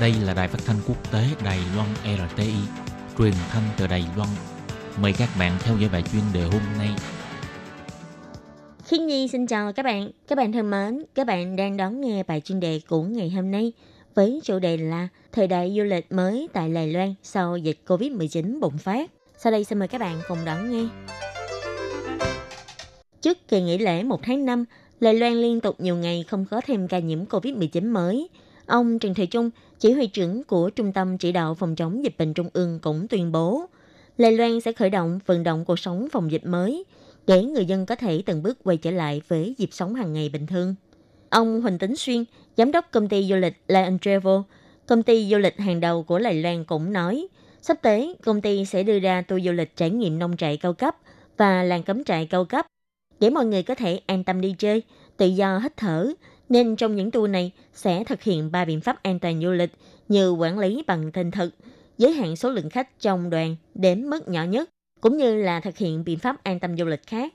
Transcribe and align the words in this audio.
Đây 0.00 0.14
là 0.24 0.34
đài 0.34 0.48
phát 0.48 0.58
thanh 0.66 0.76
quốc 0.88 1.12
tế 1.12 1.24
Đài 1.44 1.58
Loan 1.76 1.88
RTI, 2.04 2.52
truyền 3.18 3.32
thanh 3.50 3.62
từ 3.78 3.86
Đài 3.86 4.04
Loan. 4.16 4.28
Mời 5.02 5.12
các 5.18 5.28
bạn 5.38 5.52
theo 5.60 5.76
dõi 5.78 5.90
bài 5.92 6.02
chuyên 6.12 6.22
đề 6.34 6.42
hôm 6.42 6.62
nay. 6.78 6.88
Khiến 8.84 9.06
Nhi 9.06 9.28
xin 9.28 9.46
chào 9.46 9.72
các 9.72 9.82
bạn. 9.82 10.10
Các 10.28 10.38
bạn 10.38 10.52
thân 10.52 10.70
mến, 10.70 11.04
các 11.14 11.26
bạn 11.26 11.56
đang 11.56 11.76
đón 11.76 12.00
nghe 12.00 12.22
bài 12.22 12.40
chuyên 12.40 12.60
đề 12.60 12.80
của 12.88 13.02
ngày 13.02 13.30
hôm 13.30 13.50
nay 13.50 13.72
với 14.14 14.40
chủ 14.44 14.58
đề 14.58 14.76
là 14.76 15.08
Thời 15.32 15.46
đại 15.46 15.74
du 15.76 15.82
lịch 15.82 16.12
mới 16.12 16.48
tại 16.52 16.68
Đài 16.68 16.92
Loan 16.92 17.14
sau 17.22 17.56
dịch 17.56 17.78
Covid-19 17.86 18.60
bùng 18.60 18.78
phát. 18.78 19.10
Sau 19.38 19.52
đây 19.52 19.64
xin 19.64 19.78
mời 19.78 19.88
các 19.88 20.00
bạn 20.00 20.20
cùng 20.28 20.38
đón 20.44 20.70
nghe. 20.70 20.84
Trước 23.20 23.48
kỳ 23.48 23.60
nghỉ 23.60 23.78
lễ 23.78 24.02
1 24.02 24.20
tháng 24.22 24.44
5, 24.44 24.64
Đài 25.00 25.14
Loan 25.14 25.32
liên 25.32 25.60
tục 25.60 25.80
nhiều 25.80 25.96
ngày 25.96 26.24
không 26.28 26.46
có 26.50 26.60
thêm 26.66 26.88
ca 26.88 26.98
nhiễm 26.98 27.24
COVID-19 27.24 27.92
mới. 27.92 28.28
Ông 28.68 28.98
Trần 28.98 29.14
Thời 29.14 29.26
Trung, 29.26 29.50
chỉ 29.78 29.92
huy 29.92 30.06
trưởng 30.06 30.44
của 30.44 30.70
Trung 30.70 30.92
tâm 30.92 31.18
Chỉ 31.18 31.32
đạo 31.32 31.54
Phòng 31.54 31.76
chống 31.76 32.04
dịch 32.04 32.14
bệnh 32.18 32.34
Trung 32.34 32.48
ương 32.52 32.78
cũng 32.82 33.08
tuyên 33.08 33.32
bố, 33.32 33.66
Lê 34.16 34.30
Loan 34.30 34.60
sẽ 34.60 34.72
khởi 34.72 34.90
động 34.90 35.18
vận 35.26 35.42
động 35.42 35.64
cuộc 35.64 35.78
sống 35.78 36.08
phòng 36.12 36.30
dịch 36.30 36.46
mới 36.46 36.84
để 37.26 37.42
người 37.42 37.64
dân 37.64 37.86
có 37.86 37.94
thể 37.94 38.22
từng 38.26 38.42
bước 38.42 38.58
quay 38.64 38.76
trở 38.76 38.90
lại 38.90 39.22
với 39.28 39.54
dịp 39.58 39.68
sống 39.72 39.94
hàng 39.94 40.12
ngày 40.12 40.28
bình 40.28 40.46
thường. 40.46 40.74
Ông 41.30 41.60
Huỳnh 41.60 41.78
tính 41.78 41.96
Xuyên, 41.96 42.24
giám 42.56 42.72
đốc 42.72 42.90
công 42.90 43.08
ty 43.08 43.26
du 43.28 43.36
lịch 43.36 43.54
Lion 43.68 43.98
Travel, 43.98 44.38
công 44.86 45.02
ty 45.02 45.28
du 45.30 45.38
lịch 45.38 45.58
hàng 45.58 45.80
đầu 45.80 46.02
của 46.02 46.18
lài 46.18 46.34
Loan 46.42 46.64
cũng 46.64 46.92
nói, 46.92 47.28
sắp 47.62 47.78
tới 47.82 48.16
công 48.24 48.40
ty 48.40 48.64
sẽ 48.64 48.82
đưa 48.82 48.98
ra 48.98 49.22
tour 49.22 49.44
du 49.44 49.52
lịch 49.52 49.76
trải 49.76 49.90
nghiệm 49.90 50.18
nông 50.18 50.36
trại 50.36 50.56
cao 50.56 50.72
cấp 50.72 50.96
và 51.36 51.62
làng 51.62 51.82
cắm 51.82 52.04
trại 52.04 52.26
cao 52.26 52.44
cấp 52.44 52.66
để 53.20 53.30
mọi 53.30 53.46
người 53.46 53.62
có 53.62 53.74
thể 53.74 54.00
an 54.06 54.24
tâm 54.24 54.40
đi 54.40 54.54
chơi, 54.58 54.82
tự 55.16 55.26
do 55.26 55.58
hít 55.58 55.76
thở. 55.76 56.12
Nên 56.48 56.76
trong 56.76 56.96
những 56.96 57.10
tour 57.10 57.30
này 57.30 57.52
sẽ 57.74 58.04
thực 58.04 58.22
hiện 58.22 58.52
ba 58.52 58.64
biện 58.64 58.80
pháp 58.80 59.02
an 59.02 59.18
toàn 59.18 59.40
du 59.40 59.50
lịch 59.50 59.70
như 60.08 60.30
quản 60.30 60.58
lý 60.58 60.82
bằng 60.86 61.12
tên 61.12 61.30
thực, 61.30 61.54
giới 61.98 62.12
hạn 62.12 62.36
số 62.36 62.50
lượng 62.50 62.70
khách 62.70 63.00
trong 63.00 63.30
đoàn 63.30 63.56
đến 63.74 64.10
mức 64.10 64.28
nhỏ 64.28 64.44
nhất, 64.44 64.70
cũng 65.00 65.16
như 65.16 65.42
là 65.42 65.60
thực 65.60 65.76
hiện 65.76 66.04
biện 66.04 66.18
pháp 66.18 66.44
an 66.44 66.60
tâm 66.60 66.76
du 66.76 66.84
lịch 66.84 67.06
khác. 67.06 67.32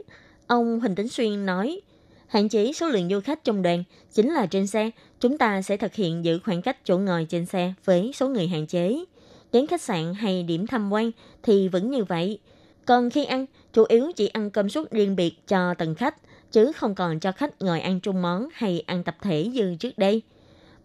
Ông 0.47 0.79
Huỳnh 0.79 0.95
Tấn 0.95 1.09
Xuyên 1.09 1.45
nói, 1.45 1.81
hạn 2.27 2.49
chế 2.49 2.73
số 2.73 2.87
lượng 2.87 3.09
du 3.09 3.19
khách 3.19 3.43
trong 3.43 3.61
đoàn 3.61 3.83
chính 4.13 4.29
là 4.33 4.45
trên 4.45 4.67
xe, 4.67 4.89
chúng 5.19 5.37
ta 5.37 5.61
sẽ 5.61 5.77
thực 5.77 5.93
hiện 5.93 6.25
giữ 6.25 6.39
khoảng 6.45 6.61
cách 6.61 6.77
chỗ 6.83 6.97
ngồi 6.97 7.25
trên 7.29 7.45
xe 7.45 7.73
với 7.85 8.11
số 8.15 8.29
người 8.29 8.47
hạn 8.47 8.67
chế. 8.67 9.03
Đến 9.51 9.67
khách 9.67 9.81
sạn 9.81 10.13
hay 10.13 10.43
điểm 10.43 10.67
tham 10.67 10.93
quan 10.93 11.11
thì 11.43 11.67
vẫn 11.67 11.91
như 11.91 12.03
vậy. 12.03 12.39
Còn 12.85 13.09
khi 13.09 13.25
ăn, 13.25 13.45
chủ 13.73 13.83
yếu 13.89 14.11
chỉ 14.15 14.27
ăn 14.27 14.49
cơm 14.49 14.69
suất 14.69 14.91
riêng 14.91 15.15
biệt 15.15 15.47
cho 15.47 15.73
từng 15.73 15.95
khách, 15.95 16.15
chứ 16.53 16.71
không 16.71 16.95
còn 16.95 17.19
cho 17.19 17.31
khách 17.31 17.61
ngồi 17.61 17.81
ăn 17.81 17.99
chung 17.99 18.21
món 18.21 18.47
hay 18.53 18.83
ăn 18.87 19.03
tập 19.03 19.17
thể 19.21 19.47
như 19.47 19.75
trước 19.79 19.97
đây. 19.97 20.21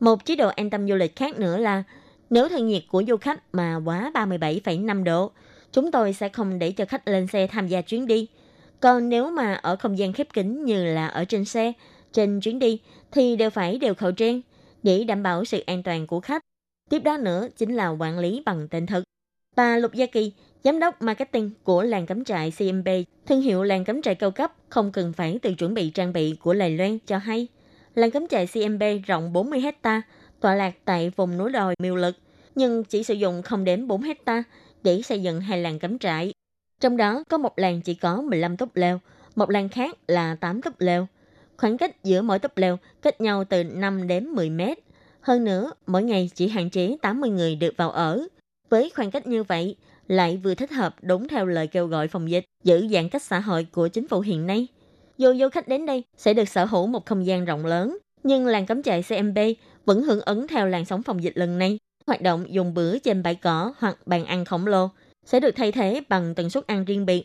Một 0.01 0.25
chế 0.25 0.37
độ 0.37 0.49
an 0.49 0.71
tâm 0.71 0.89
du 0.89 0.95
lịch 0.95 1.17
khác 1.17 1.39
nữa 1.39 1.57
là 1.57 1.83
nếu 2.31 2.49
thân 2.49 2.67
nhiệt 2.67 2.83
của 2.89 3.03
du 3.09 3.17
khách 3.17 3.41
mà 3.53 3.81
quá 3.85 4.11
37,5 4.15 5.05
độ, 5.05 5.31
chúng 5.73 5.93
tôi 5.93 6.13
sẽ 6.13 6.29
không 6.29 6.59
để 6.59 6.71
cho 6.73 6.85
khách 6.85 7.09
lên 7.09 7.27
xe 7.27 7.47
tham 7.47 7.69
gia 7.69 7.81
chuyến 7.81 8.07
đi. 8.07 8.27
Còn 8.81 9.09
nếu 9.09 9.31
mà 9.31 9.55
ở 9.55 9.77
không 9.77 9.99
gian 9.99 10.13
khép 10.13 10.33
kín 10.33 10.65
như 10.65 10.85
là 10.85 11.07
ở 11.07 11.25
trên 11.25 11.45
xe, 11.45 11.73
trên 12.13 12.41
chuyến 12.41 12.59
đi 12.59 12.81
thì 13.11 13.37
đều 13.37 13.51
phải 13.51 13.79
đeo 13.79 13.95
khẩu 13.95 14.13
trang 14.13 14.41
để 14.83 15.05
đảm 15.05 15.23
bảo 15.23 15.45
sự 15.45 15.63
an 15.67 15.83
toàn 15.83 16.07
của 16.07 16.21
khách. 16.21 16.43
Tiếp 16.91 16.99
đó 16.99 17.17
nữa 17.17 17.49
chính 17.57 17.75
là 17.75 17.89
quản 17.89 18.19
lý 18.19 18.43
bằng 18.47 18.69
tên 18.69 18.87
thật. 18.87 19.05
Bà 19.57 19.77
Lục 19.77 19.95
Gia 19.95 20.07
Kỳ, 20.07 20.33
giám 20.65 20.79
đốc 20.79 21.03
marketing 21.03 21.51
của 21.63 21.83
làng 21.83 22.07
cắm 22.07 22.25
trại 22.25 22.53
CMB, 22.59 22.89
thương 23.27 23.41
hiệu 23.41 23.63
làng 23.63 23.85
cắm 23.85 24.03
trại 24.03 24.15
cao 24.15 24.31
cấp 24.31 24.53
không 24.69 24.93
cần 24.93 25.13
phải 25.13 25.39
tự 25.43 25.55
chuẩn 25.55 25.75
bị 25.75 25.91
trang 25.91 26.13
bị 26.13 26.37
của 26.43 26.55
Lài 26.55 26.71
Loan 26.71 26.99
cho 27.07 27.19
hay. 27.19 27.47
Làng 27.95 28.11
cắm 28.11 28.27
trại 28.27 28.47
CMB 28.47 28.83
rộng 29.07 29.33
40 29.33 29.61
hecta, 29.61 30.03
tọa 30.41 30.55
lạc 30.55 30.75
tại 30.85 31.13
vùng 31.17 31.39
núi 31.39 31.53
đồi 31.53 31.75
miêu 31.79 31.97
lực, 31.97 32.17
nhưng 32.55 32.85
chỉ 32.85 33.03
sử 33.03 33.15
dụng 33.15 33.43
không 33.43 33.65
đến 33.65 33.87
4 33.87 34.03
hecta 34.03 34.43
để 34.83 35.03
xây 35.03 35.23
dựng 35.23 35.41
hai 35.41 35.61
làng 35.63 35.79
cắm 35.79 35.99
trại. 35.99 36.33
Trong 36.81 36.97
đó 36.97 37.23
có 37.29 37.39
một 37.39 37.59
làng 37.59 37.81
chỉ 37.81 37.95
có 37.95 38.23
15 38.23 38.57
túp 38.57 38.77
lều 38.77 38.99
một 39.35 39.51
làng 39.51 39.69
khác 39.69 39.97
là 40.09 40.35
8 40.35 40.63
túp 40.63 40.81
lều 40.81 41.07
Khoảng 41.57 41.79
cách 41.79 42.05
giữa 42.05 42.23
mỗi 42.23 42.39
túp 42.39 42.57
lều 42.57 42.77
cách 43.03 43.21
nhau 43.21 43.45
từ 43.45 43.65
5 43.65 44.07
đến 44.07 44.29
10 44.29 44.51
mét. 44.51 44.79
Hơn 45.21 45.45
nữa, 45.45 45.73
mỗi 45.87 46.03
ngày 46.03 46.31
chỉ 46.35 46.49
hạn 46.49 46.71
chế 46.71 46.97
80 47.03 47.31
người 47.31 47.57
được 47.57 47.75
vào 47.77 47.91
ở. 47.91 48.27
Với 48.71 48.91
khoảng 48.95 49.11
cách 49.11 49.27
như 49.27 49.43
vậy, 49.43 49.77
lại 50.09 50.37
vừa 50.37 50.55
thích 50.55 50.71
hợp 50.71 50.97
đúng 51.03 51.29
theo 51.29 51.47
lời 51.47 51.67
kêu 51.67 51.87
gọi 51.87 52.09
phòng 52.09 52.31
dịch, 52.31 52.45
giữ 52.65 52.89
giãn 52.89 53.09
cách 53.09 53.23
xã 53.23 53.41
hội 53.41 53.67
của 53.73 53.89
chính 53.89 54.09
phủ 54.09 54.21
hiện 54.21 54.47
nay. 54.47 54.67
Dù 55.19 55.35
du 55.35 55.49
khách 55.49 55.69
đến 55.69 55.87
đây 55.87 56.03
sẽ 56.17 56.35
được 56.35 56.49
sở 56.49 56.65
hữu 56.65 56.87
một 56.87 57.07
không 57.07 57.27
gian 57.27 57.45
rộng 57.45 57.67
lớn, 57.67 57.99
nhưng 58.23 58.47
làng 58.47 58.67
cắm 58.67 58.83
trại 58.83 59.03
CMB 59.03 59.39
vẫn 59.85 60.03
hưởng 60.03 60.21
ứng 60.21 60.49
theo 60.49 60.67
làn 60.67 60.85
sóng 60.85 61.03
phòng 61.03 61.23
dịch 61.23 61.37
lần 61.37 61.59
này. 61.59 61.79
Hoạt 62.07 62.23
động 62.23 62.45
dùng 62.49 62.75
bữa 62.75 62.99
trên 62.99 63.23
bãi 63.23 63.35
cỏ 63.35 63.73
hoặc 63.79 64.07
bàn 64.07 64.25
ăn 64.25 64.45
khổng 64.45 64.67
lồ 64.67 64.89
sẽ 65.27 65.41
được 65.41 65.57
thay 65.57 65.73
thế 65.73 66.01
bằng 66.09 66.35
tần 66.35 66.51
suất 66.51 66.67
ăn 66.67 66.85
riêng 66.85 67.07
biệt. 67.07 67.25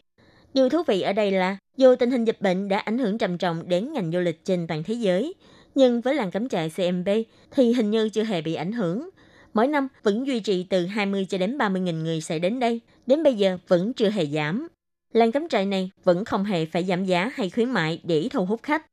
Điều 0.54 0.70
thú 0.70 0.84
vị 0.88 1.02
ở 1.02 1.14
đây 1.14 1.32
là, 1.32 1.58
dù 1.78 1.96
tình 1.96 2.12
hình 2.12 2.26
dịch 2.26 2.42
bệnh 2.42 2.70
đã 2.70 2.78
ảnh 2.78 2.98
hưởng 2.98 3.18
trầm 3.18 3.38
trọng 3.38 3.70
đến 3.70 3.94
ngành 3.94 4.12
du 4.12 4.20
lịch 4.20 4.46
trên 4.46 4.68
toàn 4.68 4.84
thế 4.84 4.94
giới, 4.94 5.34
nhưng 5.76 6.02
với 6.02 6.16
làng 6.16 6.32
cắm 6.32 6.50
trại 6.50 6.70
CMB 6.70 7.10
thì 7.52 7.74
hình 7.74 7.92
như 7.92 8.10
chưa 8.10 8.24
hề 8.24 8.42
bị 8.42 8.56
ảnh 8.56 8.72
hưởng. 8.72 9.10
Mỗi 9.53 9.68
năm 9.68 9.88
vẫn 10.03 10.28
duy 10.28 10.40
trì 10.40 10.64
từ 10.64 10.86
20 10.86 11.25
cho 11.30 11.38
đến 11.38 11.58
30 11.58 11.81
nghìn 11.81 12.03
người 12.03 12.22
sẽ 12.22 12.40
đến 12.40 12.59
đây, 12.59 12.81
đến 13.08 13.24
bây 13.24 13.36
giờ 13.36 13.58
vẫn 13.68 13.94
chưa 13.94 14.09
hề 14.09 14.25
giảm. 14.25 14.68
Làng 15.14 15.31
cắm 15.31 15.50
trại 15.50 15.66
này 15.66 15.91
vẫn 16.03 16.25
không 16.25 16.44
hề 16.44 16.66
phải 16.66 16.84
giảm 16.84 17.06
giá 17.06 17.31
hay 17.36 17.50
khuyến 17.50 17.72
mại 17.72 18.02
để 18.03 18.28
thu 18.31 18.46
hút 18.46 18.64
khách. 18.64 18.86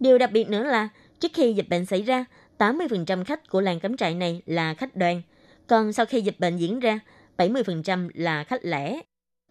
Điều 0.00 0.18
đặc 0.18 0.32
biệt 0.32 0.48
nữa 0.48 0.64
là, 0.64 0.88
trước 1.20 1.30
khi 1.34 1.52
dịch 1.52 1.68
bệnh 1.68 1.86
xảy 1.86 2.02
ra, 2.02 2.24
80% 2.58 3.24
khách 3.24 3.48
của 3.48 3.60
làng 3.60 3.80
cắm 3.80 3.96
trại 3.96 4.14
này 4.14 4.42
là 4.46 4.74
khách 4.74 4.96
đoàn, 4.96 5.22
còn 5.66 5.92
sau 5.92 6.06
khi 6.06 6.20
dịch 6.20 6.40
bệnh 6.40 6.56
diễn 6.56 6.80
ra, 6.80 7.00
70% 7.36 8.08
là 8.14 8.44
khách 8.44 8.64
lẻ. 8.64 9.00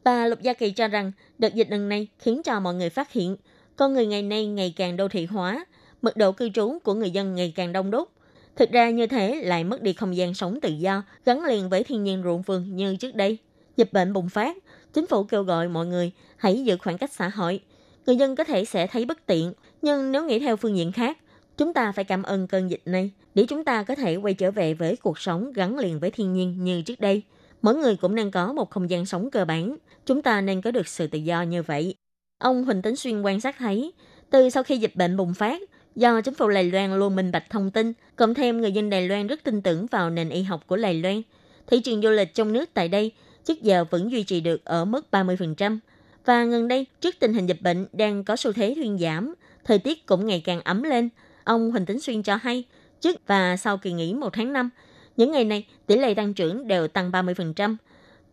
Bà 0.03 0.28
Lục 0.28 0.41
Gia 0.41 0.53
Kỳ 0.53 0.72
cho 0.72 0.88
rằng 0.88 1.12
đợt 1.38 1.53
dịch 1.53 1.69
lần 1.69 1.89
này 1.89 2.07
khiến 2.19 2.41
cho 2.44 2.59
mọi 2.59 2.74
người 2.74 2.89
phát 2.89 3.12
hiện 3.12 3.35
con 3.75 3.94
người 3.94 4.06
ngày 4.06 4.22
nay 4.22 4.45
ngày 4.45 4.74
càng 4.75 4.97
đô 4.97 5.07
thị 5.07 5.25
hóa, 5.25 5.66
mật 6.01 6.18
độ 6.18 6.31
cư 6.31 6.50
trú 6.50 6.79
của 6.84 6.94
người 6.94 7.12
dân 7.12 7.35
ngày 7.35 7.53
càng 7.56 7.74
đông 7.74 7.91
đúc. 7.91 8.09
Thực 8.57 8.72
ra 8.72 8.90
như 8.90 9.07
thế 9.07 9.41
lại 9.44 9.63
mất 9.63 9.81
đi 9.81 9.94
không 9.94 10.16
gian 10.16 10.34
sống 10.34 10.59
tự 10.62 10.69
do, 10.69 11.03
gắn 11.25 11.44
liền 11.44 11.69
với 11.69 11.84
thiên 11.84 12.03
nhiên 12.03 12.22
ruộng 12.23 12.41
vườn 12.41 12.75
như 12.75 12.95
trước 12.95 13.16
đây. 13.16 13.38
Dịch 13.78 13.94
bệnh 13.94 14.13
bùng 14.13 14.29
phát, 14.29 14.57
chính 14.94 15.07
phủ 15.07 15.23
kêu 15.23 15.44
gọi 15.44 15.69
mọi 15.69 15.85
người 15.85 16.12
hãy 16.38 16.63
giữ 16.63 16.78
khoảng 16.78 16.97
cách 16.97 17.12
xã 17.13 17.29
hội. 17.29 17.62
Người 18.06 18.16
dân 18.16 18.35
có 18.35 18.44
thể 18.44 18.66
sẽ 18.66 18.88
thấy 18.88 19.06
bất 19.06 19.25
tiện, 19.25 19.53
nhưng 19.81 20.12
nếu 20.12 20.25
nghĩ 20.25 20.40
theo 20.40 20.56
phương 20.56 20.78
diện 20.78 20.91
khác, 20.91 21.18
chúng 21.57 21.73
ta 21.73 21.91
phải 21.91 22.06
cảm 22.06 22.23
ơn 22.23 22.47
cơn 22.47 22.72
dịch 22.72 22.81
này 22.85 23.12
để 23.35 23.45
chúng 23.50 23.63
ta 23.63 23.84
có 23.84 23.95
thể 23.95 24.16
quay 24.16 24.34
trở 24.34 24.51
về 24.51 24.74
với 24.74 24.95
cuộc 24.95 25.19
sống 25.19 25.53
gắn 25.53 25.79
liền 25.79 26.00
với 26.00 26.12
thiên 26.12 26.34
nhiên 26.34 26.63
như 26.63 26.81
trước 26.81 27.00
đây. 27.00 27.22
Mỗi 27.62 27.75
người 27.75 27.95
cũng 27.95 28.16
nên 28.16 28.31
có 28.31 28.53
một 28.53 28.69
không 28.69 28.89
gian 28.89 29.06
sống 29.06 29.31
cơ 29.31 29.45
bản. 29.45 29.78
Chúng 30.06 30.22
ta 30.22 30.41
nên 30.41 30.62
có 30.62 30.72
được 30.72 30.88
sự 30.88 31.07
tự 31.07 31.19
do 31.19 31.41
như 31.41 31.63
vậy. 31.63 31.95
Ông 32.38 32.63
Huỳnh 32.63 32.81
Tấn 32.81 32.95
Xuyên 32.95 33.22
quan 33.22 33.41
sát 33.41 33.56
thấy, 33.59 33.94
từ 34.29 34.50
sau 34.50 34.63
khi 34.63 34.78
dịch 34.78 34.95
bệnh 34.95 35.18
bùng 35.18 35.34
phát, 35.34 35.62
do 35.97 36.22
chính 36.22 36.34
phủ 36.34 36.50
Đài 36.50 36.72
Loan 36.72 37.00
luôn 37.00 37.16
minh 37.16 37.31
bạch 37.31 37.50
thông 37.50 37.72
tin, 37.72 37.94
cộng 38.16 38.34
thêm 38.34 38.62
người 38.62 38.72
dân 38.72 38.90
Đài 38.90 39.08
Loan 39.08 39.28
rất 39.28 39.44
tin 39.44 39.62
tưởng 39.62 39.85
vào 39.85 40.09
nền 40.09 40.30
y 40.30 40.44
học 40.44 40.63
của 40.68 40.78
Đài 40.78 40.94
Loan, 40.94 41.22
thị 41.68 41.80
trường 41.80 42.02
du 42.02 42.09
lịch 42.09 42.34
trong 42.34 42.53
nước 42.53 42.69
tại 42.74 42.88
đây 42.88 43.12
trước 43.46 43.62
giờ 43.62 43.85
vẫn 43.90 44.12
duy 44.12 44.24
trì 44.24 44.41
được 44.41 44.66
ở 44.66 44.86
mức 44.86 45.06
30%. 45.12 45.80
Và 46.25 46.46
gần 46.46 46.68
đây, 46.68 46.86
trước 47.02 47.16
tình 47.19 47.34
hình 47.34 47.47
dịch 47.47 47.62
bệnh 47.62 47.88
đang 47.94 48.24
có 48.24 48.36
xu 48.36 48.52
thế 48.52 48.74
thuyên 48.75 48.97
giảm, 48.97 49.34
thời 49.66 49.80
tiết 49.80 50.06
cũng 50.06 50.25
ngày 50.25 50.41
càng 50.46 50.62
ấm 50.62 50.84
lên, 50.84 51.09
ông 51.44 51.72
Huỳnh 51.72 51.86
Tấn 51.86 52.00
Xuyên 52.00 52.24
cho 52.24 52.36
hay, 52.36 52.63
trước 53.02 53.28
và 53.28 53.57
sau 53.57 53.78
kỳ 53.78 53.91
nghỉ 53.91 54.13
một 54.13 54.30
tháng 54.34 54.53
năm, 54.53 54.69
những 55.18 55.31
ngày 55.31 55.44
này 55.44 55.66
tỷ 55.86 55.97
lệ 55.97 56.13
tăng 56.13 56.34
trưởng 56.34 56.68
đều 56.68 56.88
tăng 56.88 57.12
30%. 57.12 57.75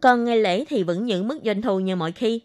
Còn 0.00 0.24
ngày 0.24 0.38
lễ 0.38 0.64
thì 0.68 0.82
vẫn 0.82 1.08
giữ 1.08 1.22
mức 1.22 1.38
doanh 1.44 1.62
thu 1.62 1.80
như 1.80 1.96
mọi 1.96 2.12
khi, 2.12 2.40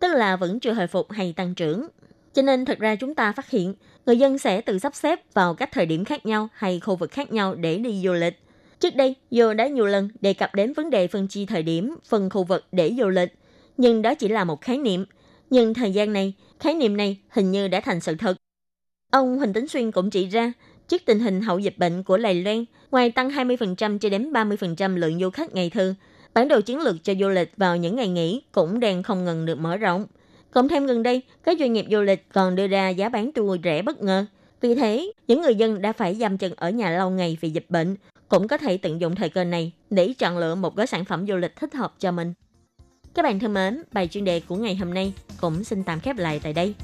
tức 0.00 0.14
là 0.14 0.36
vẫn 0.36 0.60
chưa 0.60 0.72
hồi 0.72 0.86
phục 0.86 1.12
hay 1.12 1.32
tăng 1.32 1.54
trưởng. 1.54 1.88
Cho 2.34 2.42
nên 2.42 2.64
thật 2.64 2.78
ra 2.78 2.96
chúng 2.96 3.14
ta 3.14 3.32
phát 3.32 3.50
hiện, 3.50 3.74
người 4.06 4.18
dân 4.18 4.38
sẽ 4.38 4.60
tự 4.60 4.78
sắp 4.78 4.94
xếp 4.94 5.34
vào 5.34 5.54
các 5.54 5.72
thời 5.72 5.86
điểm 5.86 6.04
khác 6.04 6.26
nhau 6.26 6.48
hay 6.52 6.80
khu 6.80 6.96
vực 6.96 7.10
khác 7.10 7.32
nhau 7.32 7.54
để 7.54 7.78
đi 7.78 8.02
du 8.04 8.12
lịch. 8.12 8.40
Trước 8.80 8.96
đây, 8.96 9.14
dù 9.30 9.52
đã 9.52 9.66
nhiều 9.66 9.86
lần 9.86 10.08
đề 10.20 10.34
cập 10.34 10.54
đến 10.54 10.72
vấn 10.72 10.90
đề 10.90 11.06
phân 11.06 11.28
chia 11.28 11.46
thời 11.46 11.62
điểm, 11.62 11.94
phân 12.08 12.30
khu 12.30 12.44
vực 12.44 12.64
để 12.72 12.94
du 12.98 13.08
lịch, 13.08 13.34
nhưng 13.76 14.02
đó 14.02 14.14
chỉ 14.14 14.28
là 14.28 14.44
một 14.44 14.60
khái 14.60 14.78
niệm. 14.78 15.04
Nhưng 15.50 15.74
thời 15.74 15.92
gian 15.92 16.12
này, 16.12 16.34
khái 16.60 16.74
niệm 16.74 16.96
này 16.96 17.18
hình 17.28 17.50
như 17.50 17.68
đã 17.68 17.80
thành 17.80 18.00
sự 18.00 18.14
thật. 18.14 18.36
Ông 19.10 19.38
Huỳnh 19.38 19.52
Tấn 19.52 19.68
Xuyên 19.68 19.90
cũng 19.90 20.10
chỉ 20.10 20.26
ra, 20.26 20.52
trước 20.88 21.02
tình 21.06 21.20
hình 21.20 21.40
hậu 21.40 21.58
dịch 21.58 21.78
bệnh 21.78 22.02
của 22.02 22.16
Lài 22.16 22.34
Loan, 22.34 22.64
ngoài 22.90 23.10
tăng 23.10 23.30
20% 23.30 23.98
cho 23.98 24.08
đến 24.08 24.32
30% 24.32 24.96
lượng 24.96 25.20
du 25.20 25.30
khách 25.30 25.54
ngày 25.54 25.70
thường, 25.70 25.94
bản 26.34 26.48
đồ 26.48 26.60
chiến 26.60 26.80
lược 26.80 27.04
cho 27.04 27.14
du 27.20 27.28
lịch 27.28 27.52
vào 27.56 27.76
những 27.76 27.96
ngày 27.96 28.08
nghỉ 28.08 28.42
cũng 28.52 28.80
đang 28.80 29.02
không 29.02 29.24
ngừng 29.24 29.46
được 29.46 29.58
mở 29.58 29.76
rộng. 29.76 30.06
Cộng 30.54 30.68
thêm 30.68 30.86
gần 30.86 31.02
đây, 31.02 31.22
các 31.44 31.58
doanh 31.58 31.72
nghiệp 31.72 31.86
du 31.90 32.00
lịch 32.00 32.26
còn 32.32 32.56
đưa 32.56 32.66
ra 32.66 32.88
giá 32.88 33.08
bán 33.08 33.32
tour 33.32 33.60
rẻ 33.64 33.82
bất 33.82 34.02
ngờ. 34.02 34.26
Vì 34.60 34.74
thế, 34.74 35.12
những 35.26 35.42
người 35.42 35.54
dân 35.54 35.82
đã 35.82 35.92
phải 35.92 36.14
giam 36.14 36.38
chân 36.38 36.52
ở 36.56 36.70
nhà 36.70 36.90
lâu 36.90 37.10
ngày 37.10 37.38
vì 37.40 37.50
dịch 37.50 37.66
bệnh 37.68 37.96
cũng 38.28 38.48
có 38.48 38.56
thể 38.56 38.76
tận 38.76 39.00
dụng 39.00 39.14
thời 39.14 39.28
cơ 39.28 39.44
này 39.44 39.72
để 39.90 40.12
chọn 40.18 40.38
lựa 40.38 40.54
một 40.54 40.76
gói 40.76 40.86
sản 40.86 41.04
phẩm 41.04 41.26
du 41.26 41.36
lịch 41.36 41.56
thích 41.56 41.74
hợp 41.74 41.94
cho 41.98 42.12
mình. 42.12 42.34
Các 43.14 43.22
bạn 43.22 43.38
thân 43.38 43.54
mến, 43.54 43.82
bài 43.92 44.08
chuyên 44.08 44.24
đề 44.24 44.40
của 44.40 44.56
ngày 44.56 44.76
hôm 44.76 44.94
nay 44.94 45.12
cũng 45.40 45.64
xin 45.64 45.84
tạm 45.84 46.00
khép 46.00 46.16
lại 46.18 46.40
tại 46.42 46.52
đây. 46.52 46.74